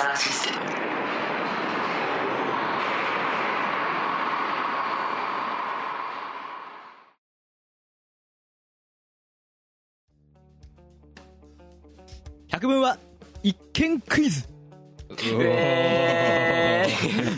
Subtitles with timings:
[0.00, 0.56] サーシステム
[12.48, 12.96] 百聞は
[13.42, 14.48] 一見クイズ。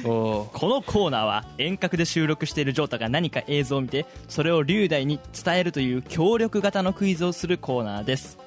[0.05, 8.39] おこのコーナーは遠隔で収録しているジョータが何か映像を見てそれを龍大に伝えるという協力型のクイズをするコーナーです。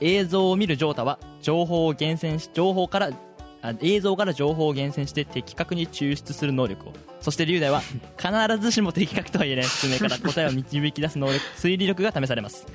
[0.00, 3.27] 映像を見るジョータは情報を厳選し情報からあ
[3.80, 6.92] 映像から情報を厳選して的確に抽出する能力を。
[7.20, 7.80] そして龍大は
[8.16, 12.66] 必ずしも的確とは言えない説明から答えを導き出す能力推理力が試されます。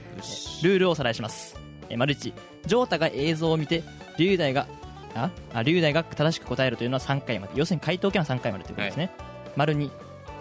[0.63, 1.55] ルールをおさらいします。
[1.89, 3.83] えー丸1ジョータが映像を見て
[4.17, 4.67] 龍大が
[5.15, 5.29] あ？
[5.53, 7.53] あ龍大が正しく答えるというのは3回まで。
[7.55, 9.11] 要するに回答権は3回までということですね、
[9.55, 9.89] 丸2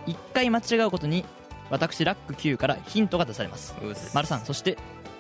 [0.07, 1.25] 1回間違うことに
[1.71, 3.75] 私ラック9からヒントが出されます。
[4.15, 4.77] 丸3そして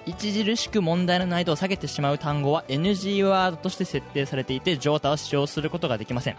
[0.06, 6.36] 著しく問題の難易度を下げてしまう単語は NG ワードとして設定されていてジョータは使用することができません。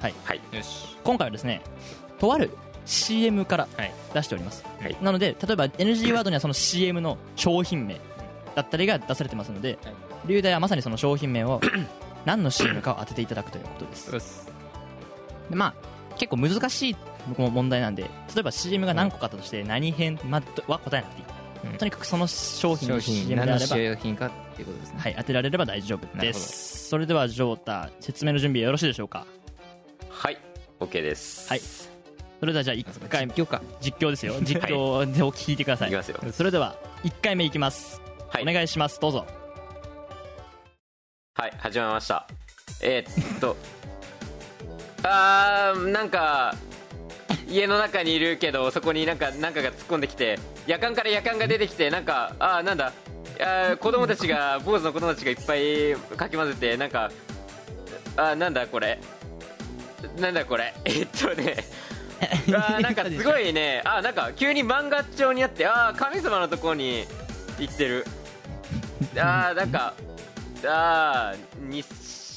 [0.00, 0.40] はい、はい。
[0.50, 0.96] よし。
[1.04, 1.62] 今回はですね
[2.18, 2.50] とある
[2.84, 3.92] CM からはい。
[4.14, 4.96] 出しております、はい。
[5.00, 8.00] なので例えば NG ワードにはその CM の商品名
[8.54, 9.94] だったりが出されてますのではい。
[10.26, 11.60] 龍大はまさにその商品名を
[12.24, 14.52] 何の CM かを当てていただくということです。
[15.50, 15.74] でまあ
[16.16, 16.96] 結構難しい
[17.36, 21.26] 問題なんで例えば CM が何個かあったとして何編までは答えなくていい、
[21.64, 21.72] うん。
[21.78, 25.00] とにかくその商品の CM であれば、何の商品かっていうことですね。
[25.00, 26.88] はい、当てられれば大丈夫です。
[26.88, 29.26] それではジョータ説明の準備はよろしいでしょうか？
[30.08, 30.38] はい
[30.80, 31.48] OK です。
[31.48, 31.60] はい。
[31.60, 33.62] それではじゃあ1回実況か。
[33.80, 34.34] 実況ですよ。
[34.42, 36.18] 実況でお聞いてください、いきますよ。
[36.32, 38.42] それでは1回目いきます、はい。
[38.42, 38.98] お願いします。
[39.00, 39.26] どうぞ。
[41.34, 42.26] はい始まりました。
[42.82, 43.56] えーっと。
[45.04, 46.54] あーなんか
[47.48, 52.92] 家の中にいるけどそこになんかなんかが突っ込んできて夜間から夜間が出てきてなんかあーなんだ
[53.40, 57.10] あー子供たちが坊主の子供たちがいっぱいかき混ぜてなんか
[58.16, 58.98] あーなんだこれ
[60.18, 61.56] なんだこれ えっとね
[62.54, 67.06] あーなんかすごいねあーなんか急に漫画調になってあー神様のところに
[67.58, 68.04] 行ってる。
[69.16, 69.92] あーなんか
[70.64, 71.86] あー日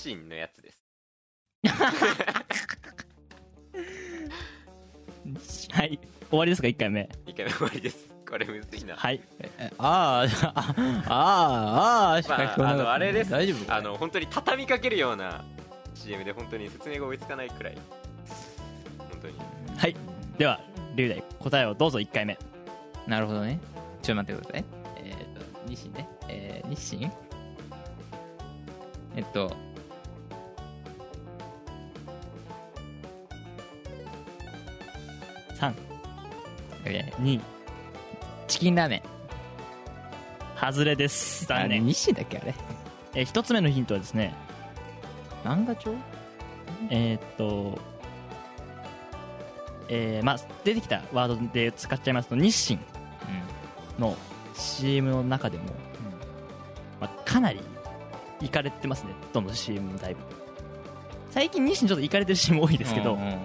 [0.04, 0.78] 清のやつです
[5.72, 6.00] はい。
[6.30, 7.10] 終わりですか？1回目。
[7.26, 8.10] 一回目終わりです。
[8.30, 8.96] これむずいな。
[8.96, 9.22] はい。
[9.78, 10.76] あーあ
[11.08, 13.32] ああーしかまあ、聞こえなかったあのあれです。
[13.32, 15.44] 大丈夫あの本当に畳みかけるような
[15.94, 17.78] CM で本当に説明が追いつかないくらい。
[18.98, 19.34] 本当に。
[19.78, 19.96] はい。
[20.38, 20.60] では
[20.96, 22.38] 龍大答えをどうぞ1回目。
[23.08, 23.60] なるほどね。
[24.02, 24.66] ちょっと待ってください。
[24.98, 25.16] えっ、
[25.64, 26.10] と日清ね。
[26.28, 27.12] えー、日清？
[29.16, 29.52] えっと
[35.56, 35.74] 3
[36.86, 37.42] え2ー
[38.48, 39.02] チキンラーメン。
[40.60, 41.46] 外れです。
[41.46, 41.86] 残念。
[41.86, 42.54] 日清だっけあれ。
[43.16, 44.34] えー一つ目のヒントはですね。
[45.44, 45.94] 漫画帳？
[46.90, 47.80] えーっと
[49.90, 52.80] えーまあ出てきたワードで使っちゃいますと日清
[53.98, 54.16] の
[54.54, 55.64] CM の中でも、
[57.00, 57.60] まあ、かなり
[58.42, 59.12] いかれてますね。
[59.34, 60.20] どの CM もだいぶ。
[61.32, 63.40] 最近日清ちょっといかれてる CM 多いですけど、うんうんうん。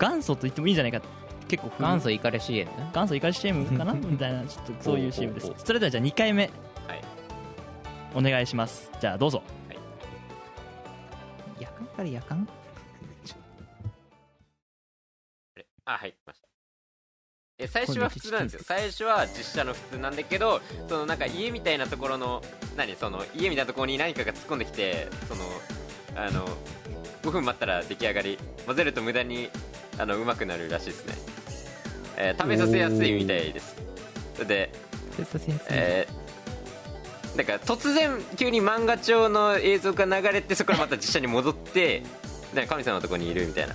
[0.00, 1.00] 元祖と言ってもいいんじゃないか
[1.48, 3.92] 結構元祖イカレ CM ね元祖いかれ CM かな？
[3.94, 5.52] みたいなちょっとそういう CM です。
[5.56, 6.50] それではじゃあ2回目。
[6.86, 7.02] はい。
[8.14, 8.90] お願いします。
[9.00, 9.42] じゃあどうぞ。
[11.58, 12.48] 夜間から夜間
[15.84, 16.46] あはい 来ました。
[17.58, 18.60] え最初は普通なんですよ。
[18.64, 22.42] 最初は実写の普通なんだけどそのなんか家みたいなところの
[22.76, 22.94] 何？
[22.96, 25.44] その家みたいなところに何かが突っ込んできてその
[26.16, 26.46] あの
[27.22, 28.38] 5分待ったら出来上がり。
[28.66, 29.48] 混ぜると無駄に
[29.98, 31.14] あのうまくなるらしいですね、
[32.16, 33.76] えー試させやすいみたいです。
[34.34, 34.70] それで
[35.70, 42.02] えー、なんか突然急に漫画調の映像が流れてそこからまた実写に戻って
[42.54, 43.74] なんか神様のところにいるみたいな。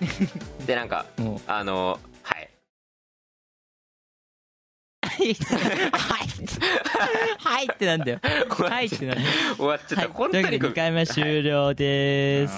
[0.66, 1.06] でなんか
[1.46, 2.50] あのはい。
[5.02, 5.34] はい。
[5.34, 6.34] はい。
[7.38, 8.20] はいってなんだよ。
[8.22, 9.28] はいってなんだよ。
[9.56, 12.54] 終わっちゃった、はい、というわけで本当にごめん2回目終了です、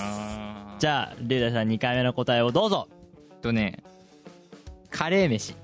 [0.79, 2.89] じゃゃあ龍大さん2回目の答えをどうぞ。
[3.31, 3.83] あとね
[4.97, 5.55] カレー飯。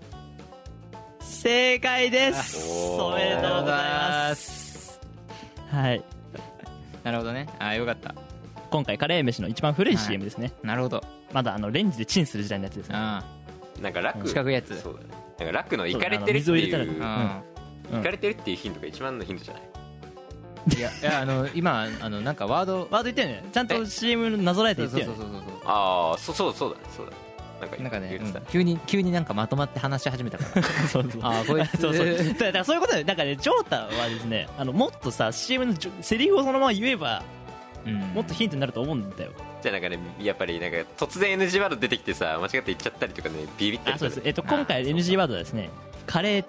[1.21, 2.69] 正解です。
[3.01, 5.01] おめでとうございます。
[5.71, 6.05] はい。
[7.03, 7.49] なるほどね。
[7.59, 8.15] ああよかった。
[8.71, 11.03] 今回カレー飯の一番古い CM ですね、なるほど。
[11.33, 12.95] まだあのレンジでチンする時代のやつですね。
[12.97, 13.25] あ
[13.81, 14.29] なんか楽。
[14.29, 14.79] 四角いやつ。
[14.83, 15.07] そうだね。
[15.39, 17.43] なんか楽の行かれてるってそうあの水を入いうれたらあ
[17.91, 17.97] うん。
[17.97, 19.63] 行かれてるっていうヒントが一番のヒントじゃない？
[20.77, 22.81] いやいやあの今あのなんかワード。
[22.81, 25.17] ワード言ってんねちゃんと CM なぞらえてそう言ってよ。
[25.17, 25.71] ねそうそうそうそう。
[25.71, 27.22] ああそうそうそうだねそうだなんか
[27.67, 28.43] なんかねうん。
[28.51, 30.63] 急に急になんかまとまって話し始めたから。
[30.89, 31.21] そうそう。
[31.23, 31.77] ああこいつ。
[31.81, 32.07] そうそう。
[32.07, 37.23] だからだからそういうことでなんかねジョータはですねあのもっとさ CM のセリフをそのまま言えば
[37.87, 37.95] うん。
[38.15, 39.31] もっとヒントになると思うんだよ。
[39.63, 44.09] じゃあなんかねやっぱりなんか突然 NG ワード出てきてさ間違って言っちゃったりとかねビビってあそう。
[44.09, 45.71] ですえっとあ今回 NG ワードはですね
[46.07, 46.45] カレー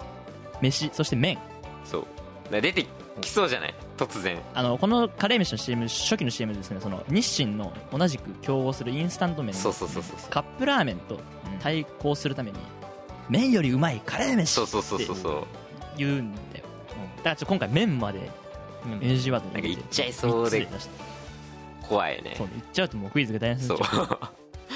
[0.60, 1.38] 飯そして麺。
[1.84, 2.04] そう。
[2.50, 2.86] 出て
[3.20, 3.74] きそうじゃない？
[3.96, 4.38] 突然。
[4.54, 6.80] あのこのカレー飯の CM 初期の CM ですね。
[6.80, 9.54] その日清の同じく競合するインスタント麺。
[9.54, 10.30] のそうそうそうそうそう。
[10.30, 11.18] カップラーメンと
[11.60, 12.58] 対抗するために
[13.28, 15.44] 麺よりうまいカレー飯そうそうそうそうそう
[15.96, 16.64] 言うんだよ
[17.18, 18.30] だからちょっと今回麺まで
[19.00, 20.66] NG ワードなんか言っちゃいそうで
[21.88, 22.34] 怖いね。
[22.36, 23.78] そうね言っちゃうともうクイズが台無しにそう。
[23.80, 23.92] ま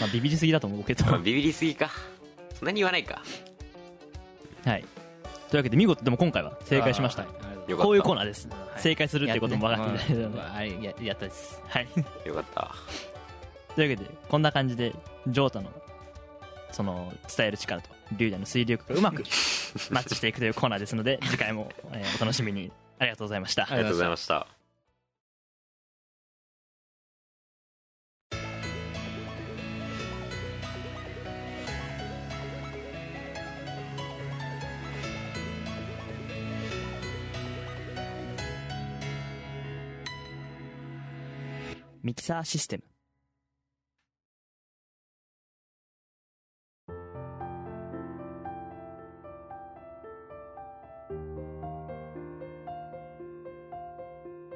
[0.02, 1.90] あビビりすぎだと思うけど まあビビりすぎか。
[2.58, 3.22] そんなに言わないか。
[4.64, 4.84] はい。
[5.50, 7.22] というわけで見事でも今回は正解しました。
[7.22, 7.30] はい
[7.76, 8.48] こういうコーナーです。
[8.48, 8.80] はい。
[8.80, 10.38] 正解するっていうことも分かっていただいたので。
[10.38, 10.56] やっねうん。
[10.56, 11.62] あれややったです。
[11.68, 11.88] はい。
[12.24, 12.74] よかった。
[13.74, 14.92] というわけでこんな感じで
[15.28, 15.70] ジョータの
[16.72, 19.22] その伝える力と龍大の推理力がうまく
[19.90, 22.72] マッチしていくというコーナーですので次回も、えーお楽しみに。
[22.98, 23.62] ありがとうございました。
[23.70, 24.57] ありがとうございました
[42.02, 42.84] ミキサーシステム。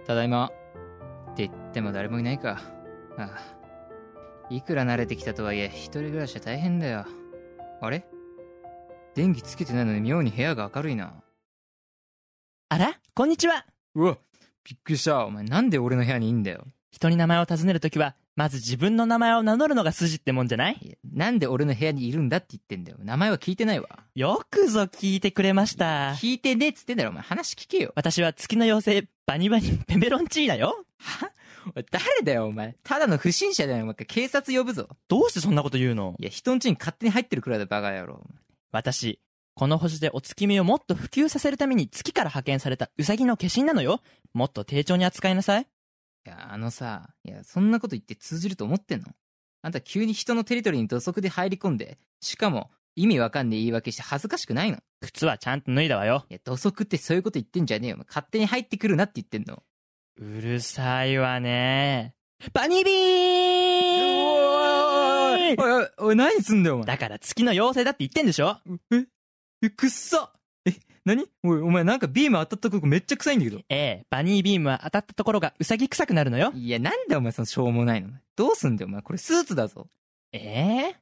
[0.05, 0.51] ただいま
[1.33, 2.61] って言っても誰もいないか。
[3.17, 3.29] ああ。
[4.51, 7.07] いくら慣れてきたとはいえ一人暮らしは大変だよ。
[7.81, 8.05] あれ？
[9.15, 11.15] 電気つけてないのに妙に部屋が明るいな。
[12.69, 12.99] あら？
[13.15, 13.65] こんにちは。
[13.95, 14.19] うわ
[14.65, 15.25] びっくりした。
[15.25, 20.79] お前なんで俺の部屋にいいんだよ人に名前を尋ねるときはまず自分の名前を名乗るのが筋ってもんじゃない？
[20.81, 22.99] いやなんで俺の部屋にいるんだって言ってんだよ。
[23.03, 23.89] 名前は聞いてないわ。
[24.15, 26.13] よくぞ聞いてくれました。
[26.13, 27.23] 聞いてねえっつってんだろお前。
[27.23, 27.93] 話聞けよ。
[27.97, 30.85] 私は月の妖精バニバニペペロンチーナよ。
[31.75, 32.77] おい誰だよお前。
[32.85, 33.95] ただの不審者だよお前。
[33.95, 34.89] 警察呼ぶぞ。
[35.09, 36.15] どうしてそんなこと言うの？
[36.21, 38.23] いや人ん家に勝手に入ってるくらいだバカ野郎。
[38.71, 39.19] 私
[39.55, 44.01] この星でお月見をもっと普及させるために月から派遣されたウサギの化身なのよ。
[44.33, 45.67] もっと丁重に扱いなさい
[46.25, 49.09] いや、あのさ、いや、そんなこと言って通じると思ってんの？
[49.63, 54.79] あんた急に人のテリトリーに土足で入り込んで、しかも意味わかんねえ言い訳して恥ずかしくないの？
[55.01, 56.25] 靴はちゃんと脱いだわよ。
[56.31, 57.99] いや、土足ってそういうこと言ってんじゃねえよ。
[58.07, 59.63] 勝手に入ってくるなって言ってんの。
[60.19, 62.15] うるさいわね。
[62.53, 64.25] バニビー!
[64.25, 66.87] ンおいおい、おい、何すんだよ、お前。
[66.87, 68.59] だから月の妖精だって言ってんでしょ？
[68.91, 69.07] え、
[69.63, 70.39] え、くっさえ、
[71.05, 71.27] 何？
[71.43, 73.59] おい、お前なんかビーム当たったとこめっちゃ臭いんだけど。
[73.69, 78.11] ええバニービームは当たったところがウサギ臭くなるのよいや、なんだお前そのしょうもないの？
[78.37, 79.03] どうすんだよ、お前。
[79.03, 79.89] これスーツだぞ。
[80.33, 80.97] ええ？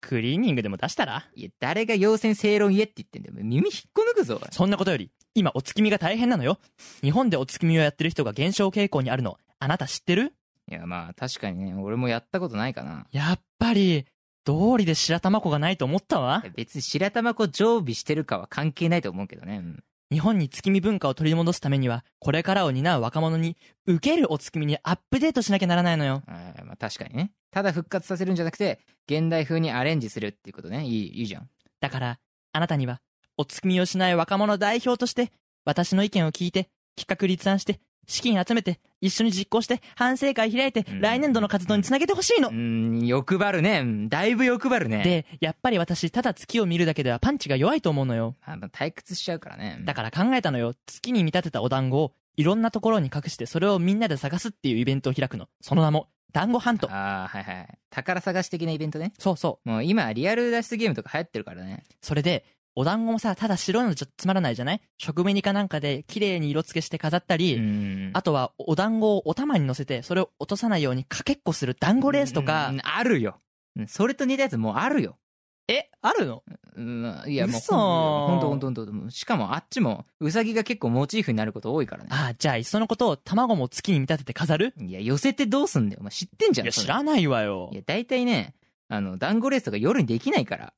[0.00, 1.26] クリーニングでも出したら？
[1.34, 3.34] いや、誰が妖精正論言えって言ってんだよ。
[3.36, 6.58] 耳引っこ抜くぞ、おいそんなことより今お月見が大変なのよ
[7.02, 10.34] 日本でお月見をやってる人が減少傾向にあるのあなた知ってる？
[10.70, 13.06] いや、まあ、確かにね、俺もやったことないかな。
[13.10, 14.04] やっぱり
[14.48, 19.58] 道理で白玉粉がないと思ったわ別に白玉粉常備してるかは関係ないと思うけどね。
[19.58, 27.30] うん日本に月見文化を取り戻すためにはこれからを担う若者に受けるお月見にアップデートしなきゃならないのよあーまあ確かにね。
[27.50, 30.86] ただ復活させるんじゃなくて、現代風にアレンジするっていうことね。
[30.86, 31.50] いい、いいじゃん。
[31.80, 32.18] だから
[32.54, 33.02] あなたには
[33.36, 35.30] お月見をしない若者代表として
[35.66, 37.78] 私の意見を聞いて企画立案して
[38.08, 43.80] 資金集めて一緒に実行して反省会開いてうん来年度の活動につなげてほしいのうーん、欲張るね。
[43.80, 49.80] うんだいぶ欲張るね。、でやっぱり私ただ月を見るだけではパンチが弱いと思うのよあ退屈しちゃうからね。
[49.84, 57.78] だから考えたのよ月に見立てたお団子をいろんなところに隠してそれをみんなで探すっていうイベントを開くのその名も団子ハントああ、はいはい。
[57.90, 59.12] 宝探し的なイベントね。
[59.18, 61.84] そうそうもう今、リアル脱出ゲームとか流行ってるからね。
[62.02, 62.44] それで
[62.80, 64.80] お団子もさただ白いのじゃつまらないじゃない？
[64.98, 68.10] 食紅かなんかで綺麗に色付けして飾ったり、うん。
[68.14, 72.68] あとはお団子をお玉に乗せてそれを落とさないようにかけっこする団子レースとか。
[72.70, 73.40] うんあるよ。
[73.76, 75.18] うんそれと似たやつもうあるよ。
[75.66, 76.44] えあるの？
[76.76, 77.74] うんいやもう嘘。
[77.74, 79.10] ほんとほんとほんと。
[79.10, 82.10] しかもあっちもウサギが結構モチーフになること多いからね。
[82.12, 84.72] あじゃあいっそのことを卵も月に見立てて飾る？
[84.78, 85.98] いや寄せてどうすんだよ。
[86.00, 87.70] お前知ってんじゃんいや知らないわよ。
[87.72, 88.54] いや大体ね
[88.88, 90.72] あの団子レースとか夜にできないから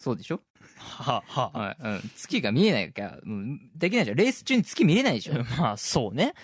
[0.00, 0.40] そうでしょ？
[0.78, 5.34] はははい、うん、月が見えないから、うん、できないじゃんレース中に月見れないでしょ。
[5.58, 6.34] まあそうね。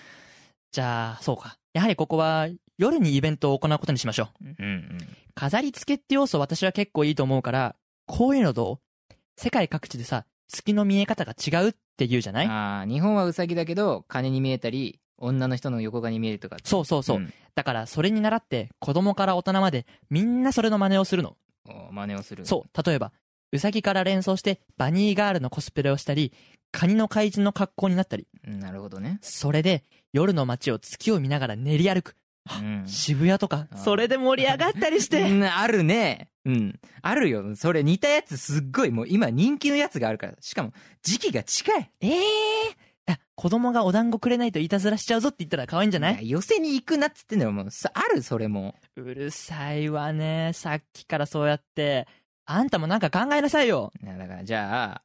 [0.71, 1.57] じゃあそうか。
[1.73, 2.47] やはりここは
[2.77, 4.45] 夜にイベントを行うことにしましょう。
[4.45, 4.97] うんうん。
[5.33, 9.13] 飾り付けって要素私は結構いいと思うからこういうのどう？
[9.35, 12.47] 世界各地でさ月の見え方が違うって言うじゃない？
[12.47, 16.57] ああ日本はウサギだけど金に見えたり女の人の横側に見えるとか。
[16.63, 17.33] そうそうそう、ん。
[17.55, 21.35] だからそれに倣って子供から大人までみんなそれの真似をするの。
[21.67, 22.45] お真似をする。
[22.45, 22.83] そう。
[22.83, 23.11] 例えば
[23.51, 26.33] ウサギから連想してバニーガールのコスプレをしたり
[26.71, 28.27] カニの怪人の格好になったり。
[28.45, 32.15] うんなるほどね、それで夜の街を月を見ながら練り歩く。
[32.61, 32.83] うん。
[32.87, 33.67] 渋谷とか。
[33.75, 36.29] それで盛り上がったりしうてんあるね。
[36.45, 36.79] うん。
[37.01, 37.55] あるよ。
[37.57, 38.91] それ似たやつすっごい。
[38.91, 40.33] もう今人気のやつがあるから。
[40.39, 40.71] しかも
[41.03, 41.91] 時期が近い。
[41.99, 46.15] ええー、子供がお団子くれないといたずらしちゃうぞって言ったら可愛いんじゃない？
[46.15, 47.71] や寄せに行くなっつってんだよもう。
[47.71, 48.75] さあるそれも。
[48.95, 50.51] うるさいわね。
[50.53, 52.07] さっきからそうやって
[52.49, 53.91] あんたもなんか考えなさいよ。
[54.01, 55.01] いやだからじゃあ、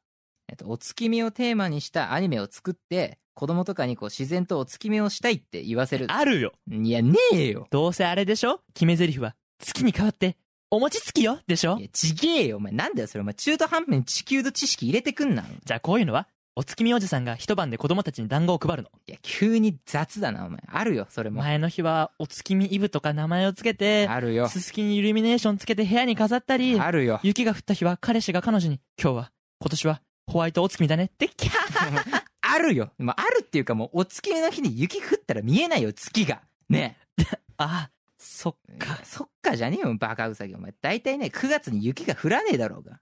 [0.49, 6.05] えっと、お月見をテーマにしたアニメを作って子供とかにこう自然とお月見をしたいって言わせる。
[6.09, 6.53] あるよ。
[6.71, 7.67] いやねえよ。
[7.69, 8.61] どうせあれでしょ？
[8.73, 10.37] 決め台詞は月に変わって
[10.71, 11.77] お餅つきよでしょ？
[11.77, 12.57] いやちげえよ。
[12.57, 13.21] お前なんだよそれ。
[13.21, 18.89] お前中途半端に地球の知識入れてくんなじゃあこういうのはお月見おじさんが一晩で子供たちに団子を配るの。
[19.07, 20.59] いや急に雑だなお前。
[20.67, 21.41] あるよそれも。
[21.41, 24.47] 前の日はお月見イブとか名前をつけてあるよ。
[24.47, 27.19] すすきにイルミネーションつけて部屋に飾ったりあるよ。
[27.23, 32.23] 雪が降った日は彼氏が彼女に今日は今年はホワイトお月見だねってキャー！
[32.41, 32.91] あるよ。
[32.99, 36.43] まああるっていうかもうお月見の日に雪降ったら見えないよ月が。
[36.69, 36.97] ね。
[37.57, 40.53] あそっえかそっかじゃねえよバカウサギ。
[40.53, 42.99] お前大体ね9月に雪が降らねえだろうが。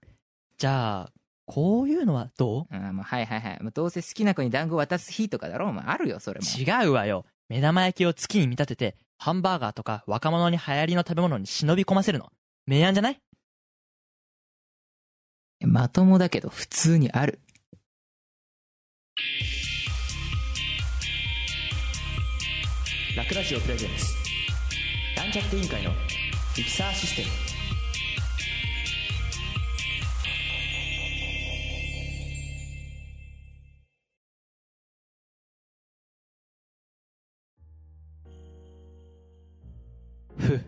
[0.56, 1.12] じゃあ
[1.54, 2.74] こういうのはどう？
[2.74, 3.62] あもうはいはいはい。
[3.62, 5.84] もうどうせ好きな子に団子渡す日とかだろお前。
[5.84, 6.46] あるよそれも。
[6.46, 7.26] 違うわよ。
[7.50, 12.32] 目玉焼きを月に見立ててハンバーガーとか若者に流行りの食べ物に忍び込ませるの。
[12.66, 13.20] 明暗じゃない？
[15.60, 17.38] まともだけど普通にある。
[23.14, 24.06] ラクラジオプレゼンツ。
[25.18, 27.51] ランチャット委員会のフィクサーシステム
[40.38, 40.64] ふう。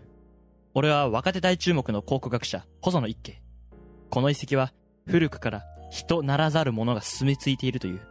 [0.73, 3.41] 俺は若手大注目の考古学者細野一慶。
[4.09, 4.73] この遺跡は
[5.07, 8.01] 古くから人ならざる者が住み着いているという。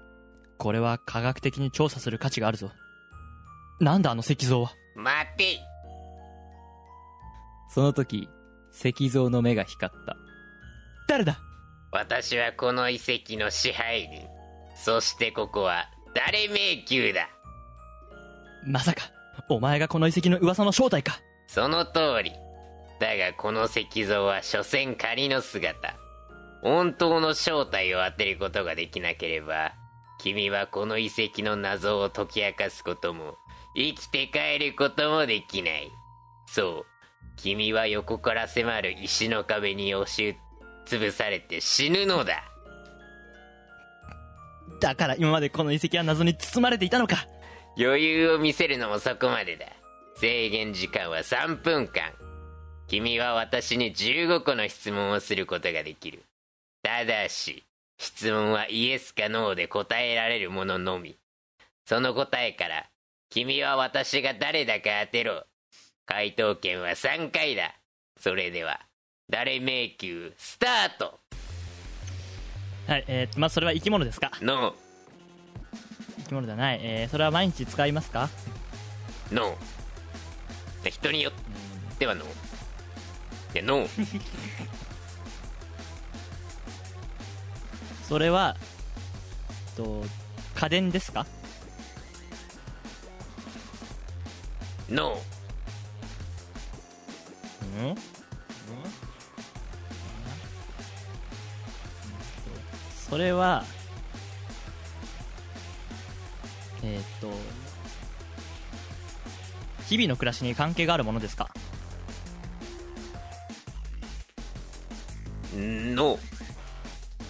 [0.59, 2.71] これは科学的に調査する価値があるぞ。
[3.81, 4.73] なんだあの石像は。
[4.95, 5.59] 待て。
[7.69, 8.29] その時
[8.73, 10.17] 石像の目が光った。
[11.09, 11.39] 誰だ？
[11.93, 14.27] 私はこの遺跡の支配人。
[14.77, 17.29] そしてここは誰迷宮だ。
[18.65, 19.03] まさか
[19.49, 22.33] お前がこの遺跡の噂の正体かその通り。
[23.01, 25.97] だがこの石像は所詮仮の姿。
[26.63, 29.75] 本当の正体を当てることができなければ
[30.19, 33.37] 君はこの遺跡の謎を解き明かすことも
[33.77, 35.91] 生きて帰ることもできない。
[36.47, 36.87] そう。
[37.37, 40.37] 君は横から迫る石の壁に押し
[40.87, 42.45] つぶされて死ぬのだ。
[44.81, 47.27] だから今までこの遺跡は謎に包まれていたのか。
[47.77, 49.67] 余裕を見せるのもそこまでだ
[50.17, 52.13] 制限時間は3分間。
[52.87, 56.23] 君は私に15個の質問をすることができる。
[56.83, 57.65] ただし
[57.99, 61.17] 質問はイエスかノーで答えられるもののみ。
[61.87, 62.87] その答えから
[63.31, 65.45] 君は私が誰だか当てろ。
[66.07, 67.75] 回答権は3回だ。
[68.21, 68.81] それでは
[69.31, 71.19] 誰迷宮スタート。
[72.87, 74.31] はいえー、まあそれは生き物ですか？
[74.43, 74.75] ノ
[76.19, 78.29] 生き物ではない、えー、それは毎日使いますか？
[79.31, 79.84] ーノー
[80.91, 81.33] 人によっ
[81.99, 82.29] てはノー
[83.55, 84.21] いやノー
[88.09, 90.05] それはえっと
[90.55, 91.27] 家電ですか？
[94.89, 97.95] ノーうん？
[103.11, 103.65] それは
[106.83, 107.29] えーっと
[109.89, 111.51] 日々の暮らしに関係があるものですか？
[115.55, 116.19] ノー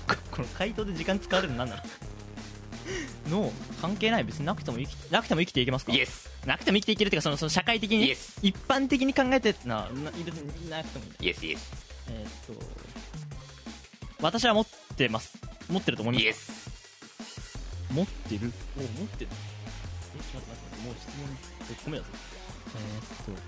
[0.08, 1.76] ここの回答で時間使われるの何な
[3.28, 3.40] の？
[3.44, 4.25] の関係ない。
[4.25, 5.92] 別になくても生きなくても生きていけますか？
[5.92, 8.11] イエスなくても生きていけるっていうかそのその社会的に
[8.42, 11.26] 一般的に考えてなな別になくてもいい。
[11.26, 11.70] イエスイエス
[12.08, 12.62] えーっと
[14.20, 15.38] 私は持ってます。
[15.68, 16.52] 持ってると思います
[17.92, 18.52] 持ってる？
[18.76, 19.30] お持ってる。
[20.16, 22.11] えちょっと待って待ってもう質問1個目だぞ
[22.76, 23.43] えーっと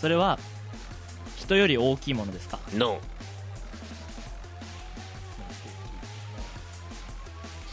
[0.00, 0.38] それは
[1.36, 2.58] 人より大きいものですか？
[2.74, 3.00] ノ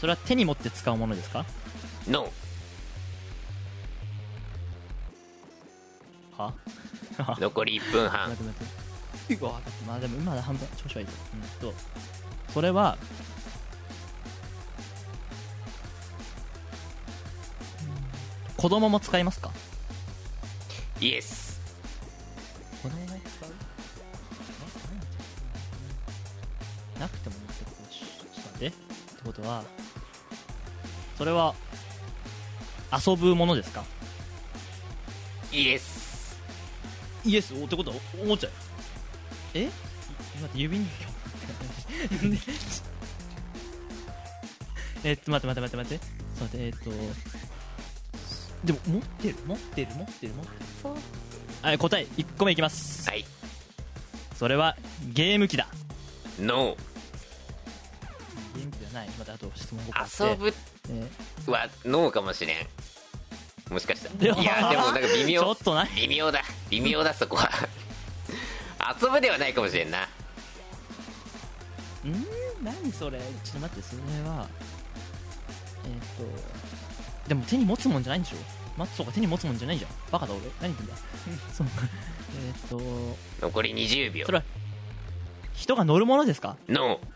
[0.00, 1.44] それは手に持って使うものですか？
[2.06, 2.30] ーノ
[6.36, 6.52] は？
[7.16, 8.30] ー 残り1分半。
[8.30, 8.74] 待って待って。
[9.86, 11.12] まあでも今まだ半分調子はいいぞ。
[11.32, 11.74] うんと
[12.52, 12.96] それは
[17.82, 19.50] うん子供も使いますか？
[21.00, 21.60] イエス
[22.82, 23.20] 子供も使う
[26.96, 27.00] え？
[27.00, 28.66] なくてもいいってことしちょっと待って。
[28.68, 28.76] って
[29.24, 29.64] ことは
[31.18, 31.54] それは
[33.06, 33.84] 遊ぶものですか？
[35.52, 36.38] イエス
[37.24, 37.90] イエスおってこと？
[37.90, 38.50] はおおもちゃ
[39.54, 39.64] え？
[39.64, 39.74] 待
[40.46, 41.06] って指人形
[45.08, 46.06] えっと待って待って待って待って。
[46.38, 46.90] そうでえっと
[48.64, 50.50] でも持ってる持ってる持ってる持って
[50.88, 50.94] る。
[51.62, 53.08] はい答え1個目いきます。
[53.08, 53.24] はい。
[54.36, 54.76] それは
[55.12, 55.66] ゲーム機だ。
[56.40, 56.76] ノ
[58.54, 59.08] ゲーム機ではない。
[59.18, 60.16] またあと質問5個あって。
[60.16, 60.54] ー遊ぶ
[60.90, 61.10] え
[61.50, 62.66] はノーかもしれん。
[63.72, 64.34] もしかしたら。
[64.40, 65.90] いやでもなんか微ーちょ妙っとない。
[65.96, 66.42] 微妙だ。
[66.70, 67.50] 微妙だそこは。
[69.00, 70.08] 遊ぶではないかもしれんな。
[72.04, 72.26] うん
[72.62, 73.18] 何それ？
[73.18, 74.48] ちょっと待ってそれは。
[75.86, 76.24] えっ、と
[77.28, 78.36] でも手に持つもんじゃないんでしょ？
[78.76, 79.90] まそうか手に持つもんじゃないじゃん。
[80.10, 80.42] バカだ俺。
[80.60, 80.94] 何言ってんだ？
[81.52, 81.66] そう。
[81.68, 81.72] か
[82.36, 82.80] えっ、と。
[83.40, 84.26] 残り20秒。
[84.26, 84.44] それは
[85.54, 86.56] 人が乗るものですか？
[86.68, 87.06] ノ待って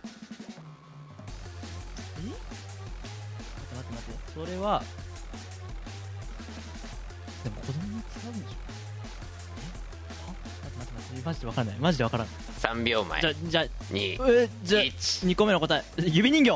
[3.75, 4.33] 待って待って。
[4.35, 4.83] それは
[7.45, 8.55] でも子供に使うんでしょ？
[10.15, 10.27] え？
[10.27, 10.35] は？
[10.63, 10.95] 待って待って。
[10.95, 11.77] 待ってマジで分からない。
[11.81, 12.27] マジで分からん。
[12.27, 12.31] ー
[12.81, 13.21] 3秒前。
[13.21, 14.49] じゃじゃ2え？
[14.63, 15.85] じゃ1 2個目の答え。
[15.99, 16.51] 指人形。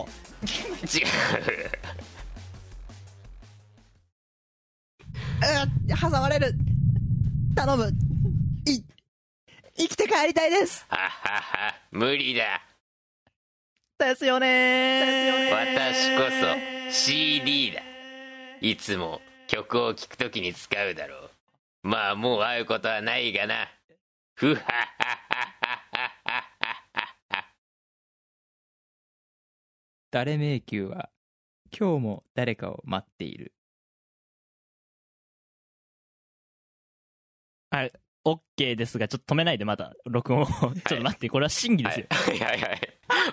[0.44, 1.06] 違う
[6.12, 6.54] 挟まれる。
[7.56, 7.88] 頼む。
[8.66, 8.82] い
[9.74, 10.84] 生きて帰りたいです。
[10.90, 11.74] ははは。
[11.90, 12.60] 無理だ。
[13.98, 15.48] ですよね。
[15.50, 16.24] 私こ
[16.90, 17.80] そ CD だ。
[18.60, 21.30] いつも曲を聴くときに使うだろう。
[21.82, 23.68] まあもう会うことはないがな。
[24.34, 24.92] ふはは。
[30.10, 31.08] 誰迷宮は
[31.74, 33.54] 今日も誰かを待っている
[37.72, 37.92] はい
[38.24, 40.46] OK ですがちょっと止めないでまだ録音を。
[40.54, 42.38] ちょっと待ってこれは審議ですよ、はい。
[42.38, 42.60] はい。
[42.60, 42.80] はい。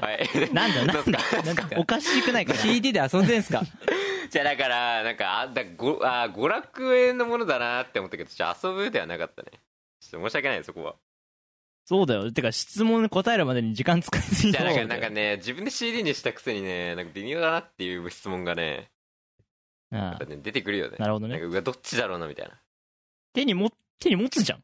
[0.02, 0.28] はい。
[0.52, 2.54] なんだなんだなんかおかしくないか？
[2.54, 3.62] な CD で遊んでんすか？
[4.32, 9.52] じゃあだからなんかあだごあ娯楽園のものだなって思ったけどちょっと遊ぶではなかったね。
[10.00, 10.96] ちょっと申し訳ないそこは。
[11.86, 12.32] そうだよ。
[12.32, 18.90] てか質問に答えるまでに時間使いすぎだじゃあなんかなんかね自分で CD にしたくせにねなんか微妙だなっていう質問がね
[19.92, 20.26] ああ。
[20.26, 20.98] ね出てくるよね。
[20.98, 21.40] なるほどね。
[21.62, 22.60] どっちだろうなみたいな。
[23.34, 24.64] 手にも手に持つじゃん。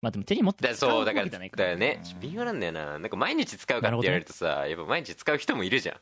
[0.00, 2.02] まあでも手に持って使うわけじゃないだよね。
[2.20, 2.98] 微妙なんだよな。
[2.98, 5.96] なんか毎日使うかって言われるとさやっぱ毎日使う人もいるじゃん。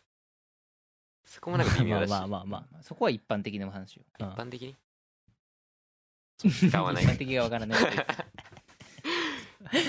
[1.24, 2.10] そこもなんか微妙だし。
[2.10, 4.04] まあまあまあまそこは一般的な話よ。
[4.20, 4.68] あ、一般的に？
[6.44, 7.80] うん使わない一般的がわからない。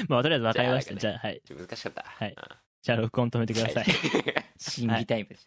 [0.09, 0.93] まあとりあえず分かりました。
[0.95, 1.41] じじゃあはい。
[1.49, 2.03] 難しかった。
[2.05, 2.29] はい。
[2.29, 2.35] うん。
[2.81, 3.85] じゃあ録音止めてください。
[4.57, 5.45] 審議タイムです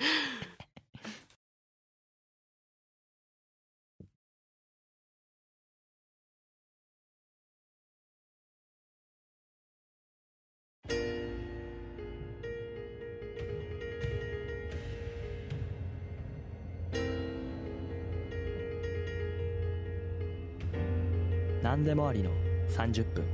[21.74, 22.30] 何でもありの
[22.68, 23.24] 30分。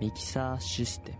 [0.00, 1.18] ミキサーシステム。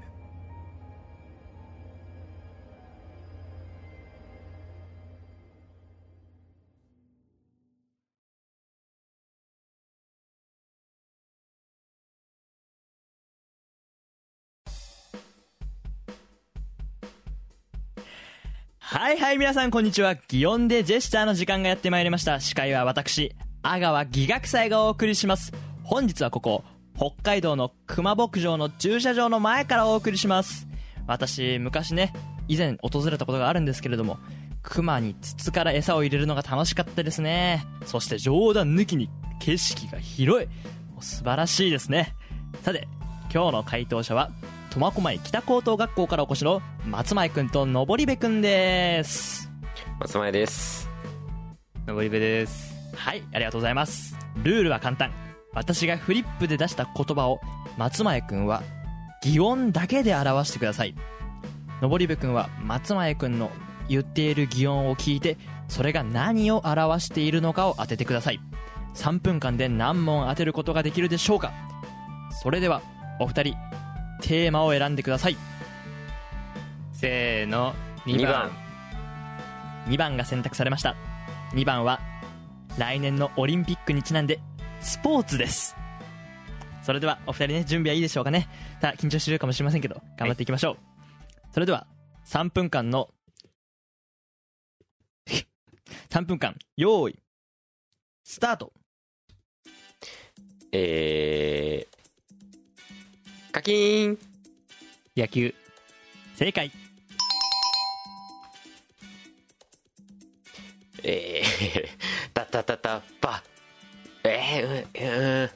[18.78, 20.14] はいはい皆さんこんにちは。
[20.28, 22.40] 擬音でジェスチャーの時間がやってまいりました。
[22.40, 25.52] 司会は私阿川義学祭がお送りします。
[25.82, 26.64] 本日はここ
[26.96, 30.66] 北海道の熊牧場の駐車場の前からお送りします。
[31.06, 32.12] 私昔ね
[32.48, 34.18] 以前訪れたことがあるんですけれども
[34.62, 37.66] 熊に筒から餌を入れるのが楽しかったですね。
[37.84, 40.48] そして冗談抜きに景色が広い。
[40.92, 42.14] もう素晴らしいですね。
[42.62, 42.88] さて
[43.32, 44.30] 今日の回答者は
[44.70, 49.50] 苫小牧北高等学校からお越しの松前くんと登部くんです。
[49.98, 50.88] 松前です。
[51.86, 54.16] 登り部ですはいありがとうございます。
[54.42, 55.12] ルールは簡単。
[55.52, 57.40] 私がフリップで出した言葉を
[57.76, 58.62] 松前くんは
[59.22, 60.94] 擬音だけで表してください。
[61.82, 63.50] 登部くんは松前くんの
[63.88, 68.40] 言っている擬音を聞いてそれが何を表しているのかを当ててください。
[68.94, 71.52] 3分間で何問当てることができるでしょうか。
[72.42, 72.82] それでは
[73.18, 73.56] お二人
[74.20, 75.36] テーマを選んでください。
[76.92, 77.74] せーの
[78.04, 78.50] 2 2番番。
[79.86, 80.94] 2番が選択されました。
[81.54, 82.00] 2番は
[82.78, 84.40] 来年のオリンピックにちなんで
[84.80, 85.76] スポーツです。
[86.82, 88.48] それではお二人ね準備はいいでしょうかね。
[88.80, 90.76] さあ緊張してるかもしれませんけど頑張っていきましょう、
[91.52, 91.86] それでは
[92.26, 93.08] 3分間の
[96.08, 97.18] 3分間用意
[98.24, 98.72] スタート。
[100.72, 104.16] えー、課金
[105.16, 105.52] 野球。
[106.36, 106.70] 正解。
[111.02, 111.88] えー、
[112.50, 113.42] たたたば
[114.24, 115.50] えー、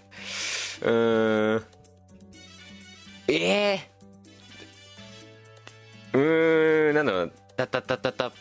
[0.85, 1.65] うん、うん、
[3.27, 8.33] えー、うーん、なんだろう、たたたたた、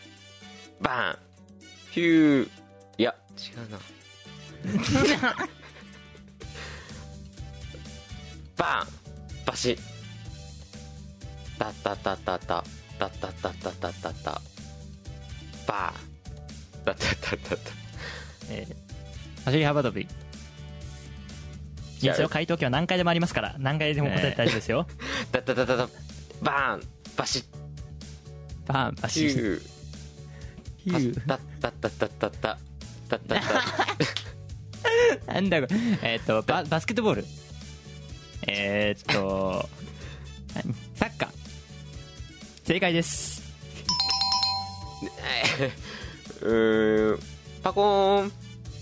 [0.80, 1.18] バン、
[1.90, 2.48] ヒュー、
[2.96, 3.78] いや、違うな。
[8.56, 9.76] バン、バシ、
[11.58, 12.64] たたたたた、
[12.98, 14.40] たたたたたたた、
[15.66, 17.83] バー、たたたたた。
[18.50, 18.74] えー
[19.44, 20.08] 走り幅跳び。
[21.98, 24.86] 人生の回答権は何回でもありますから何回でも答えて大丈夫ですよ、
[25.32, 25.88] タタタタタ
[26.42, 26.82] バーン。
[27.16, 27.44] バシッ。
[28.66, 29.28] バンバシッ。
[29.28, 29.62] ヒュー。
[30.84, 31.26] ヒュー。
[31.26, 33.40] タタタタタタタタタ
[35.32, 35.76] なんだこれ。
[36.02, 37.24] えーっとババスケットボール。
[38.46, 39.68] えーっと
[40.54, 40.74] 何？
[40.94, 41.28] サッカー。
[42.64, 43.42] 正解です。
[46.42, 47.33] うーん
[47.64, 48.32] パコーン。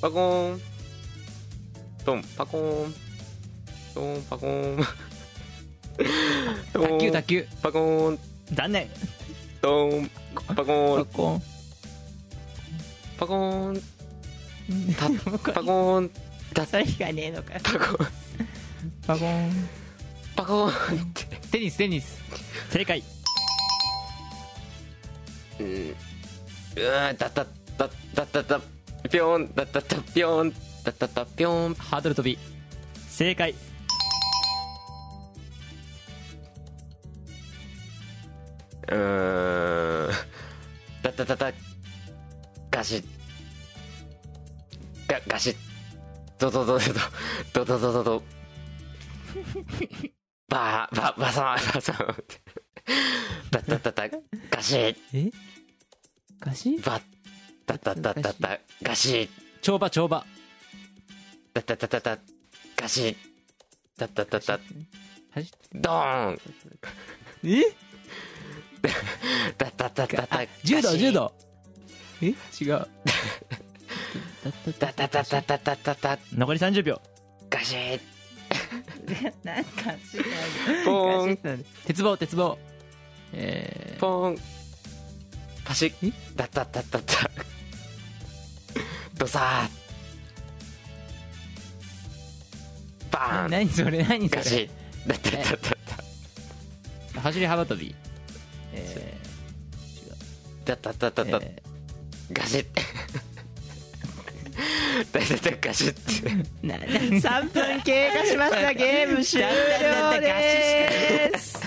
[0.01, 0.61] パコーン。
[2.05, 2.23] トン。
[2.37, 2.95] パコーン。
[3.95, 4.23] トン。
[4.29, 4.85] パコーン。
[6.75, 7.47] 卓球卓球。
[7.63, 8.19] パコーン。
[8.53, 8.89] 残念。
[9.61, 10.11] トン。
[10.49, 11.05] パコーン。
[11.07, 11.43] コン。
[13.19, 13.83] パコーン
[14.99, 15.09] タ
[15.55, 16.11] パコーン
[16.53, 18.09] タそれ以外ねえのかパコーン
[19.07, 19.69] パコン
[20.35, 22.21] パコーンってテニステニス。
[22.71, 23.01] 正解。
[25.61, 25.67] うん。
[25.67, 27.47] うーんタタ
[27.79, 28.61] タタタタ
[29.09, 30.53] ピョンタタタピョン
[30.85, 32.39] タタタピョンハードル跳び。
[33.09, 33.55] 正解。
[38.89, 40.13] うーん。
[41.03, 41.53] タタタタ
[42.71, 43.05] ガシッ。
[45.09, 45.57] ガガシッ。
[46.39, 46.85] ドドドド
[47.55, 48.23] ドドドドドド。
[50.49, 52.17] バーババサマバサマ。
[53.51, 54.09] タタタタ
[54.51, 54.97] ガシッ。
[55.15, 55.31] え？
[56.41, 57.01] ガシバ
[57.67, 59.29] タタタタタガシッ。
[59.63, 60.25] 跳馬跳馬
[61.55, 62.19] タタタタタ
[62.77, 63.17] ガシッ。
[63.99, 64.59] タタタタ
[65.31, 66.39] 走ドーン。
[67.45, 67.63] え？
[69.57, 71.33] タタタタタ柔道柔道。
[72.21, 72.27] え？
[72.61, 72.87] 違う。
[74.79, 77.01] タタタタタタタタ残り30秒。
[77.49, 78.01] ガシッ。
[79.45, 79.95] なんか
[80.85, 81.65] ポーン。
[81.87, 82.59] 鉄棒鉄棒。
[83.33, 84.39] えポン。
[85.65, 86.13] パシッ。
[86.37, 87.31] タタタタタ
[89.23, 94.71] ドサーバー、ーン何それ何そガシれッ
[95.07, 95.77] タタタタ
[97.15, 97.95] タ走り幅跳び。
[98.73, 99.17] え
[100.65, 101.63] タタタター、タえ
[102.33, 102.67] ガシッ。
[105.13, 111.61] タタタガシッー、 な3分経過しました ゲーム終了です。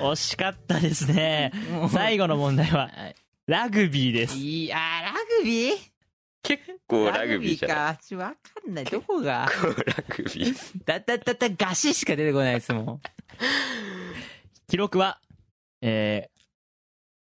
[0.00, 1.52] 惜しかったですね。
[1.92, 2.90] 最後の問題は。
[2.92, 3.14] はい。
[3.46, 4.34] ラグビーです。
[4.36, 5.93] いやーラグビー？
[6.44, 8.00] 結構ラグビーじゃないか。
[8.02, 8.36] ちょわか
[8.70, 8.84] んない。
[8.84, 9.48] どこが？
[9.50, 9.74] 結構ラ
[10.16, 10.54] グビー。
[10.84, 13.00] だだだだガシしか出てこないですもん
[14.68, 15.20] 記録は
[15.80, 16.28] え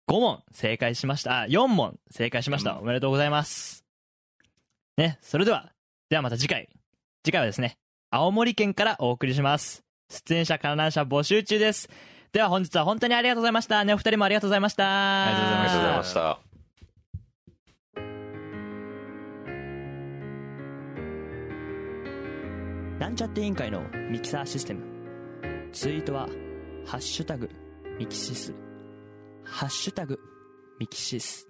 [0.09, 1.42] ー、5問正解しました。
[1.42, 2.78] あ4問正解しました。
[2.78, 3.85] おめでとうございます。
[4.96, 5.72] ねそれでは
[6.09, 6.68] ではまた次回。
[7.24, 7.76] 次回はですね
[8.11, 9.83] 青森県からお送りします。
[10.11, 11.88] 出演者観覧者募集中です。
[12.33, 13.85] では本日は本当にありがとうございました。
[13.85, 15.24] ねお二人もありがとうございました。
[15.26, 16.47] ありがとうございましした
[22.98, 24.82] なんちゃって委員会のミキサーシステム。
[25.72, 26.28] ツイートは
[26.84, 27.48] 「ハッシュタグ
[27.96, 28.52] ミキシス」
[29.44, 30.18] 「ハッシュタグ
[30.80, 31.46] ミキシス」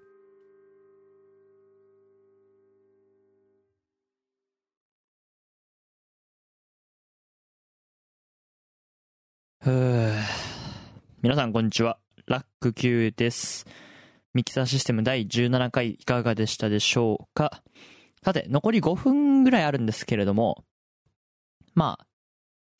[9.61, 10.11] ふう。
[11.23, 11.97] 皆さんこんにちは。
[12.27, 13.65] ラック Q です。
[14.35, 17.63] ミキサーシステム第17回いかがでしたでしょうか？
[18.23, 20.63] さて、残り5分ぐらいあるんですけれども、
[21.73, 22.05] まあ、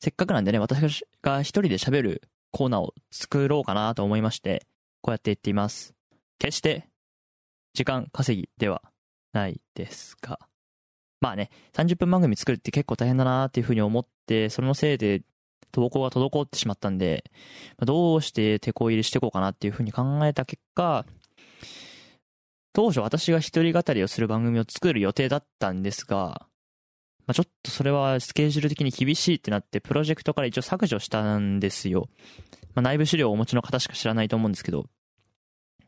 [0.00, 4.66] せっかくなんでね、私が一人で喋るコーナーを作ろうかなと思いまして、
[5.02, 5.94] こうやって言っています。
[6.38, 6.88] 決して、
[7.74, 8.82] 時間稼ぎでは
[9.32, 10.38] ないですが。
[11.20, 15.22] まあね、30分番組作るって結構大変だなっていうふうに思って、そのせいで
[15.70, 17.24] 投稿が滞ってしまったんで、
[17.78, 21.04] どうして手こ入れしていこうかなっていうふうに考えた結果、
[22.72, 26.46] 当初私が一人語りをする番組を作る予定だったんですが、
[27.30, 32.08] まあ、ちょっとそれはスケジュール的に厳しいってなって、プロジェクトから一応削除したんですよ。
[32.74, 34.86] まあ、内部資料をお持ちの方しか知らないと思うんですけど。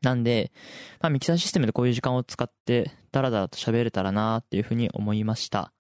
[0.03, 0.53] なんで、
[1.01, 5.73] まあ、ミキサーシステムでこういう時間を使って、ダラダラと喋れたらなっていうふうに思いました。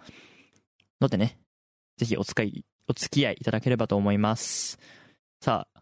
[1.00, 1.38] のでね、
[1.96, 4.80] ぜひお使い、お付き合いいただければと思います。
[5.40, 5.80] さあ、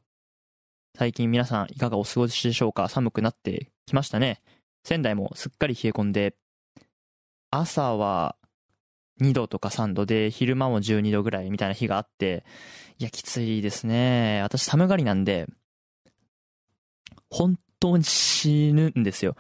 [0.94, 2.90] 最近皆さんいかがお過ごしでしょうか？
[2.90, 4.42] 寒くなってきましたね。
[4.84, 6.34] 仙台もすっかり冷え込んで、
[7.50, 8.36] 朝は
[9.20, 12.44] 2度とか3度で、昼間も12度ぐらいみたいな日があって、
[12.98, 14.40] いや、きついですね。
[14.42, 15.46] 私寒がりなんで、
[17.30, 19.36] 本当に死ぬんですよ。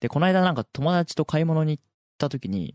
[0.00, 1.84] で、この間なんか友達と買い物に行っ
[2.18, 2.74] た時に、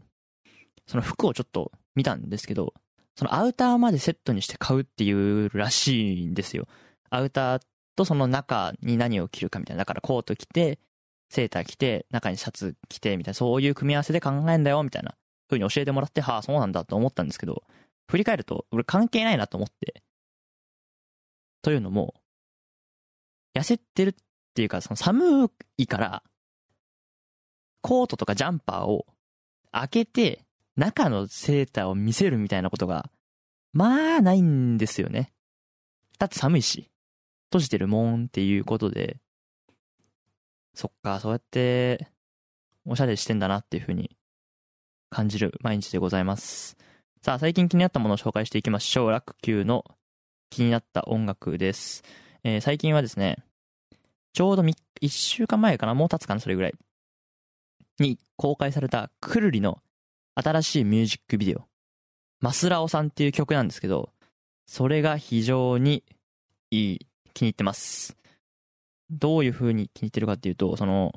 [0.87, 2.73] その服をちょっと見たんですけど、
[3.15, 6.67] そのアウターまでセットにして買うっていうらしいんですよ。
[7.09, 7.61] アウター
[7.95, 9.81] とその中に何を着るかみたいな。
[9.81, 10.79] だからコート着て、
[11.29, 15.15] セーター着て、中にシャツ着て、みたいな、そういう組み合わせで考えんだよ、みたいな
[15.49, 17.63] 風に教えてもらって、はあ、そうなんだと思ったんですけど、
[18.07, 20.03] 振り返ると、俺関係ないなと思って。
[21.61, 22.13] というのも、
[23.55, 24.13] 痩せてるっ
[24.53, 26.23] ていうか、その寒いから、
[27.81, 29.05] コートとかジャンパーを
[29.71, 33.09] 開けて、中のセーターを見せるみたいなことが、
[33.73, 35.33] まあ、ないんですよね。
[36.19, 36.89] だって寒いし、
[37.49, 39.17] 閉じてるもんっていうことで、
[40.73, 42.09] そっか、そうやって、
[42.85, 44.15] おしゃれしてんだなっていう風に
[45.15, 46.75] 感じる毎日でございます。
[47.21, 49.11] さあ、最近気になったものを紹介していきましょう。
[49.11, 49.85] ラック Q の
[50.49, 52.03] 気になった音楽です。
[52.43, 53.37] えー最近はですね、
[54.33, 54.75] ちょうど1
[55.07, 55.93] 週間前かな？
[55.93, 56.73] もう経つかなそれぐらい。
[57.97, 59.79] に公開されたくるりの
[60.35, 61.63] 新しいミュージックビデオ。
[62.41, 64.09] マスラオさんっていう曲なんですけど、
[64.67, 66.03] それが非常に
[66.71, 68.17] いい、気に入ってます。
[69.09, 71.13] どういう風に気に入ってるかっていうと、その、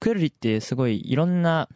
[0.00, 1.68] クルリってすごいいろんな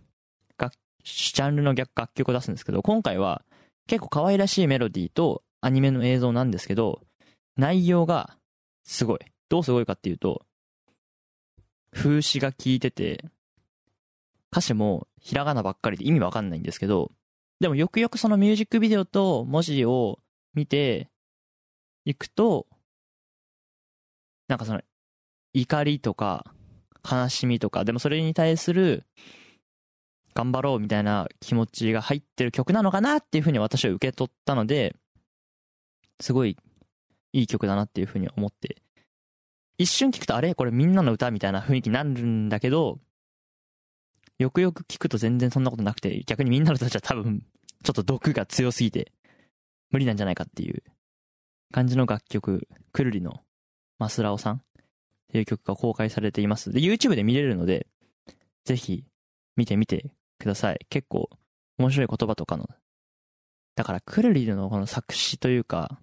[1.05, 3.43] ジャンルの楽楽曲を出すんですけど、今回は
[3.87, 7.01] 結構可愛らしいメロディーとアニメの映像なんですけど、
[7.57, 8.37] 内容が
[8.85, 9.19] すごい。
[9.49, 10.47] どうすごいかっていうと、
[11.93, 13.25] 風刺が効いてて、
[14.51, 17.11] 歌詞もひらがなばっかりで意味わかんないんですけど、
[17.61, 20.19] でもよくよくそのミュージックビデオと文字を
[20.55, 21.11] 見て
[22.05, 22.67] いくと、
[24.49, 24.81] なんかその
[25.55, 26.47] 怒りとか
[27.09, 29.05] 悲しみとか、でもそれに対する
[30.35, 34.97] 頑張ろうみたいな気持ちが入ってる曲なのかなっていうふうに私は受け取ったので、
[36.21, 36.57] すごい
[37.33, 38.83] いい曲だなっていうふうに思って、
[39.79, 40.55] 一瞬聞くとあれ？
[40.55, 42.99] これみんなの歌みたいな雰囲気になるんだけど、
[44.39, 47.45] よくよく聞くと全然そんなことなくて、逆にみんなの歌じゃ多分、
[47.83, 49.13] ちょっと毒が強すぎて、
[49.91, 50.83] 無理なんじゃないかっていう
[51.73, 53.41] 感じの楽曲、くるりの
[53.99, 54.61] マスラオさんっ
[55.33, 56.71] ていう曲が公開されています。
[56.71, 57.87] で、YouTube で見れるので、
[58.65, 59.05] ぜひ
[59.57, 60.13] 見てみて
[60.43, 60.87] ください。
[60.91, 61.31] 結構
[61.79, 62.69] 面白い言葉とかの。
[63.75, 65.99] だから、クルリルのこの作詞というか、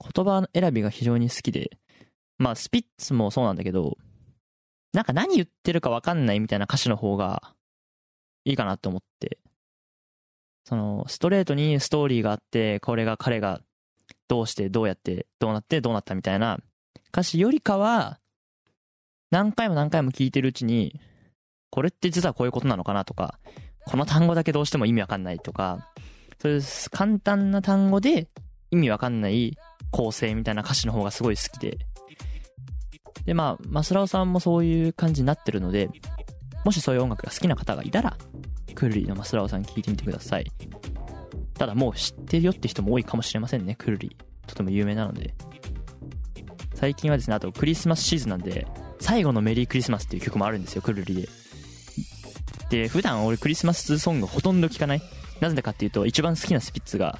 [0.00, 1.78] 言葉選びが非常に好きで、
[2.38, 3.96] まあ、スピッツもそうなんだけど、
[4.92, 7.54] なんか何言ってるかわかんないみたいな歌詞の方が
[8.44, 9.38] いいかなって思って、
[10.64, 13.60] その、ストレートにストーリーがあって、これが彼が
[14.28, 16.58] どうしてどうやってどうなってどうなったみたいな
[17.08, 18.18] 歌詞よりかは、
[19.30, 21.00] 何回も何回も聞いてるうちに、
[21.70, 23.38] これって実はこういうことなのかなとか、
[23.86, 25.90] この単語だけどうしても意味わかんないとか、
[26.40, 28.28] そういう簡単な単語で
[28.70, 29.56] 意味わかんない
[29.90, 31.78] 構成みたいな歌詞の方がすごい好きで。
[33.24, 35.90] で、まあ、マスラオさんもそういう感じになってるので、
[36.64, 38.16] もしそういう音楽が好きな方がいたら、
[38.74, 40.46] クルリのマスラオさん聞いてみてください。
[41.54, 44.16] ただもう知ってるよって人も多いかもしれませんね、クルリ。
[44.46, 45.34] とても有名なので。
[46.74, 48.66] 最近はですね、あとクリスマスシーズンなんで、
[49.00, 51.28] 最後のメリークリスマスっていう曲もあるんですよ、クルリで。
[52.70, 55.02] で、普段俺クリスマスソングほとんど聴かない。
[55.40, 57.18] なぜかっていうと、一番好きなスピッツが、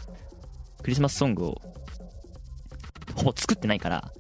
[0.83, 1.63] クリスマスソングを、
[3.15, 4.13] ほぼ作ってないから、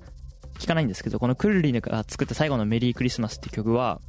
[0.58, 4.00] 聴かないんですけど、このクルリが作った最後のメリークリスマスっていう曲は、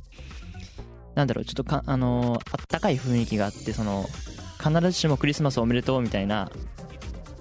[1.15, 4.07] なんだろう、ちょっとか、あのあったかい雰囲気があって、その、
[4.63, 6.51] 必ずしもクリスマスおめでとうみたいな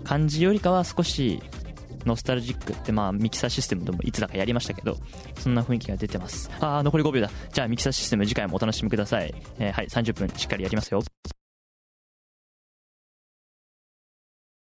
[0.05, 1.43] 感じよりかは少し、
[2.09, 4.97] ノスタルジックってまあミキサーシステムでもいつだかやりましたけど
[5.39, 6.51] そんな雰囲気が出てます。
[6.61, 7.31] ああ残り5秒だ。
[7.53, 11.03] じゃあミキサーシステム次回もお楽しみください、えーはい30分しっかりやりますよ。